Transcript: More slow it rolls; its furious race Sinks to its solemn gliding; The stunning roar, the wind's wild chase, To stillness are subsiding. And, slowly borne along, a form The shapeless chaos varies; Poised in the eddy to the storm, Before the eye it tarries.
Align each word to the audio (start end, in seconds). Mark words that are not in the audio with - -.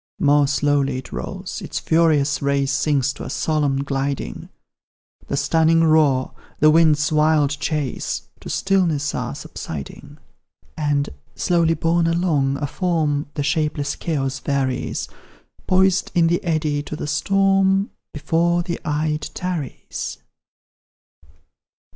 More 0.19 0.47
slow 0.47 0.81
it 0.81 1.11
rolls; 1.11 1.61
its 1.61 1.77
furious 1.77 2.41
race 2.41 2.71
Sinks 2.71 3.13
to 3.13 3.25
its 3.25 3.35
solemn 3.35 3.83
gliding; 3.83 4.49
The 5.27 5.37
stunning 5.37 5.83
roar, 5.83 6.33
the 6.57 6.71
wind's 6.71 7.11
wild 7.11 7.51
chase, 7.59 8.23
To 8.39 8.49
stillness 8.49 9.13
are 9.13 9.35
subsiding. 9.35 10.17
And, 10.75 11.11
slowly 11.35 11.75
borne 11.75 12.07
along, 12.07 12.57
a 12.57 12.65
form 12.65 13.27
The 13.35 13.43
shapeless 13.43 13.95
chaos 13.95 14.39
varies; 14.39 15.07
Poised 15.67 16.11
in 16.15 16.25
the 16.25 16.43
eddy 16.43 16.81
to 16.81 16.95
the 16.95 17.05
storm, 17.05 17.91
Before 18.11 18.63
the 18.63 18.79
eye 18.83 19.09
it 19.09 19.29
tarries. 19.35 20.17